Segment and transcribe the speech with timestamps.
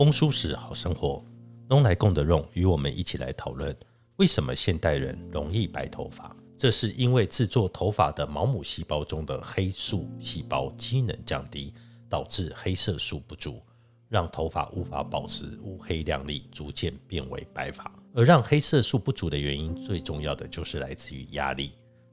[0.00, 1.22] 风舒适好生活，
[1.68, 3.76] 东来共的用与我们一起来讨论，
[4.16, 6.34] 为什么现代人容易白头发？
[6.56, 11.74] 这是因为制作头发的毛母细胞中的黑素细胞机能降低，
[12.08, 13.60] 导致黑色素不足，
[14.08, 17.92] 让头发无法保持乌黑亮丽，逐渐变为白发。
[18.14, 21.72] 而让黑色素不足的原因，最重要的就是来自于压力。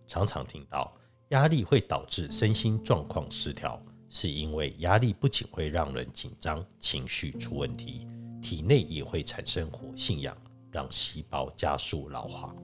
[0.10, 0.94] 常常听到
[1.30, 3.82] 压力会导致身心状况失调。
[4.10, 8.08] 是因为压力不仅会让人紧张、情绪出问题，
[8.42, 10.36] 体内也会产生活性氧，
[10.72, 12.56] 让细胞加速老化，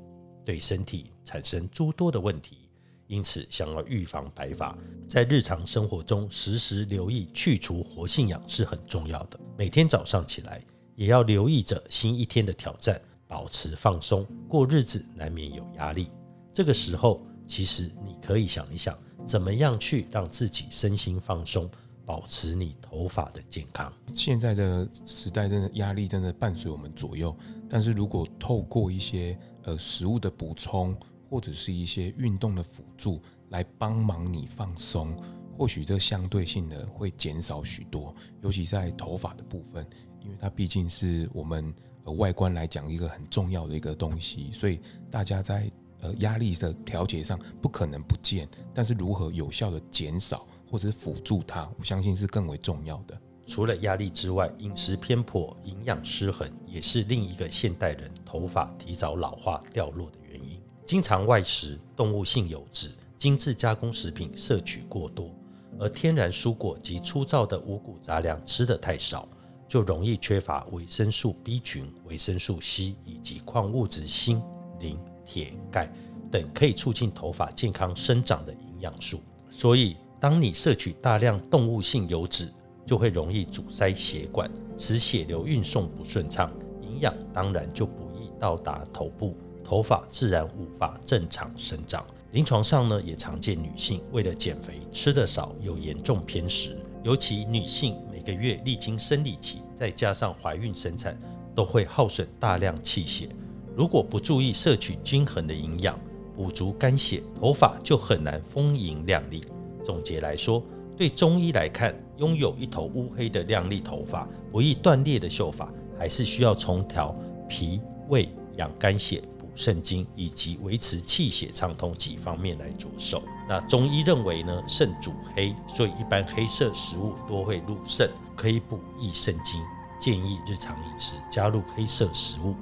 [0.46, 2.70] 对身体产生诸多的问题。
[3.08, 4.76] 因此，想要预防白发，
[5.10, 9.40] 在日常生活中时时留意去除活性氧是很重要的。
[9.58, 10.64] 每天早上起来，
[10.96, 14.26] 也要留意着新一天的挑战，保持放松。
[14.48, 16.10] 过日子难免有压力，
[16.54, 18.98] 这个时候，其实你可以想一想。
[19.26, 21.70] 怎么样去让自己身心放松，
[22.06, 23.92] 保持你头发的健康？
[24.14, 27.36] 现在的时代真的压力真的伴随我们左右，
[27.70, 30.96] 但是如果透过一些呃食物的补充，
[31.30, 35.16] 或者是一些运动的辅助来帮忙你放松，
[35.58, 39.88] 或许这相对性的会减少许多，尤其在头发的部分，
[40.20, 45.72] 因为它毕竟是我们呃外观来讲一个很重要的一个东西，所以大家在。
[46.04, 53.18] 呃，压力的调节上不可能不见，但是如何有效的减少或者是辅助它，我相信是更为重要的。
[53.48, 60.62] 除了压力之外，饮食偏颇、营养失衡也是另一个现代人头发提早老化掉落的原因。
[60.86, 65.34] 经常外食、动物性油脂、精致加工食品摄取过多，
[65.80, 69.28] 而天然蔬果及粗糙的五谷杂粮吃得太少，
[69.70, 74.42] 就容易缺乏维生素 B 群、维生素 C 以及矿物质锌、
[74.80, 75.00] 磷。
[75.26, 75.92] 铁、钙
[76.32, 82.52] 等可以促进头发健康生长的营养素，所以当你摄取大量动物性油脂，
[82.86, 86.52] 就会容易阻塞血管，使血流运送不顺畅，
[86.82, 92.06] 营养当然就不易到达头部，头发自然无法正常生长。
[92.32, 101.16] 临床上呢，也常见女性为了减肥吃的少，有严重偏食，尤其女性每个月历经生理期，再加上怀孕生产，
[101.54, 103.30] 都会耗损大量气血。
[103.76, 106.00] 如果不注意摄取均衡的营养，
[106.36, 109.44] 补足肝血，头发就很难丰盈亮丽。
[109.84, 110.64] 总结来说，
[110.96, 117.16] 对中医来看，拥有一头乌黑的亮丽头发、不易断裂的秀发，还是需要从调
[117.50, 123.24] 脾胃、养肝血、补肾精以及维持气血畅通几方面来着手。
[123.50, 129.60] 那中医认为呢，肾主黑，所以一般黑色食物多会入肾，可以补益肾精。
[130.00, 132.54] 建议日常饮食加入黑色食物。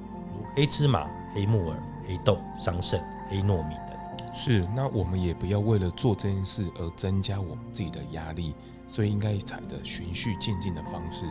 [0.56, 4.68] 黑芝麻、黑木耳、黑豆、桑葚、黑糯米等，是。
[4.76, 8.54] 那我们也不要为了做这件事而增加我们自己的压力，
[8.88, 11.26] 所以应该采的循序渐进的方式，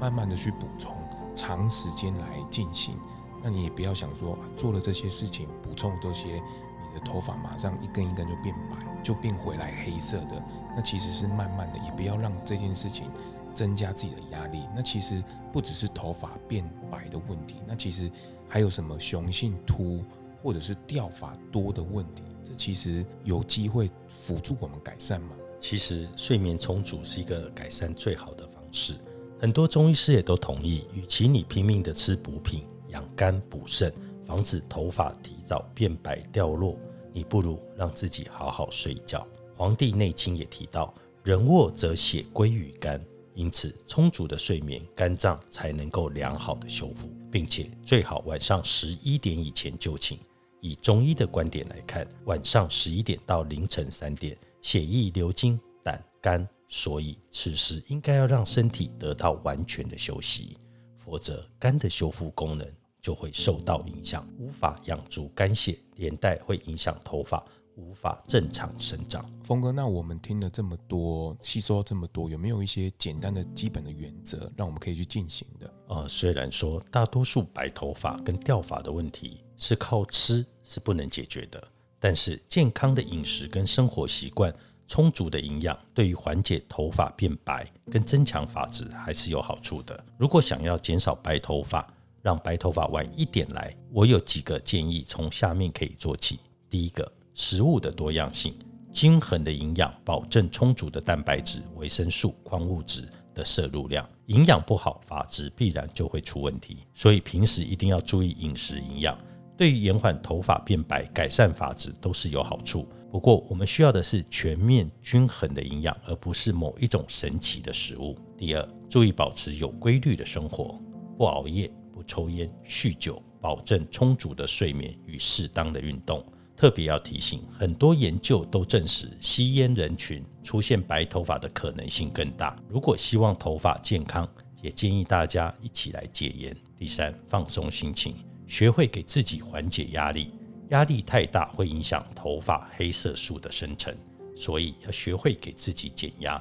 [0.00, 0.96] 慢慢的去补充，
[1.34, 2.96] 长时间来进行。
[3.42, 10.42] 那你也不要想说做了这些事情，补充这些，你的头发马上一根一根就变白，就变回来黑色的。
[10.74, 13.10] 那其实是慢慢的，也不要让这件事情。
[13.52, 18.10] 增加自己的压力，那其实不只是头发变白的问题，那其实
[18.48, 20.02] 还有什么雄性秃
[20.42, 25.36] 或者是掉发多的问题，这其实有机会辅助我们改善吗？
[25.60, 28.94] 其实睡眠充足是一个改善最好的方式，
[29.40, 33.92] 很多中医师也都同意，与其你拼命的吃补品养肝补肾，
[34.24, 36.76] 防止头发提早变白掉落，
[37.12, 39.20] 你不如让自己好好睡觉。
[39.56, 40.92] 《黄帝内经》也提到，
[41.22, 43.00] 人卧则血归于肝。
[43.34, 50.18] 因此，充足的睡眠，肝脏才能够良好的修复，并且最好晚上十一点以前就寝。
[50.60, 60.56] 以中医的观点来看，晚上十一点到凌晨三点，血液流经胆肝，所以此时应该要让身体得到完全的休息，
[60.96, 62.64] 否则肝的修复功能
[63.00, 67.44] 就会受到影响，无法养足肝血，连带会影响头发。
[67.76, 69.24] 无法正常生长。
[69.44, 75.72] 峰哥，那我们听了这么多，吸收这么多，有没有一些简单的基本的原则，让我们可以去进行的？
[75.88, 81.62] 呃，虽然说大多数白头发跟掉发的问题是靠吃是不能解决的，
[81.98, 84.54] 但是健康的饮食跟生活习惯
[84.86, 90.04] 充足的营养对于缓解头发变白跟增强发质还是有好处的。
[90.18, 91.86] 如果想要减少白头发，
[92.20, 96.38] 让白头发晚一点来，我有几个建议，从下面可以做起。
[96.70, 98.54] 第一个，食物的多样性，
[98.92, 104.08] 均衡的营养，保证充足的蛋白质、维生素、矿物质的摄入量。
[104.26, 106.78] 营养不好，发质必然就会出问题。
[106.94, 109.18] 所以平时一定要注意饮食营养，
[109.56, 112.86] 对于延缓头发变白、改善发质都是有好处。
[113.10, 118.16] 不过我们需要的是全面均衡的营养，而不是某一种神奇的食物。
[118.38, 120.78] 第二，注意保持有规律的生活，
[121.18, 126.24] 不熬夜、不抽烟、酗酒，保证充足的睡眠与适当的运动。
[126.62, 132.56] 特别要提醒，很多研究都证实，吸烟人群出现白头发的可能性更大。
[132.68, 134.28] 如果希望头发健康，
[134.62, 136.56] 也建议大家一起来戒烟。
[136.78, 138.14] 第三，放松心情，
[138.46, 140.30] 学会给自己缓解压力。
[140.68, 143.92] 压力太大会影响头发黑色素的生成，
[144.36, 146.40] 所以要学会给自己减压。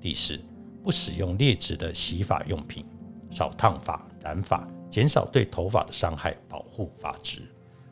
[0.00, 0.40] 第四，
[0.82, 2.86] 不使用劣质的洗发用品，
[3.30, 7.42] 少烫发、染发，减少对头发的伤害，保护发质。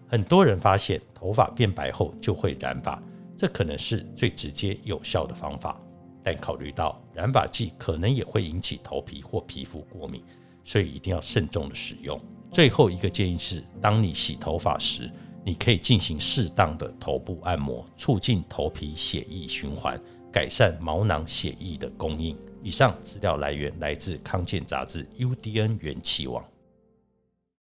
[0.08, 3.00] 很多人发现头发变白后就会染发，
[3.36, 5.78] 这可能是最直接有效的方法，
[6.22, 10.24] 但考虑到染发剂可能也会引起头皮或皮肤过敏，
[10.64, 12.18] 所以一定要慎重的使用。
[12.50, 15.10] 最后一个建议是，当你洗头发时，
[15.44, 20.00] 你可以进行适当的头部按摩，促进头皮血液循环，
[20.32, 22.34] 改善毛囊血液的供应。
[22.62, 26.42] 以上资料来源来自康健杂志 UDN 元气网。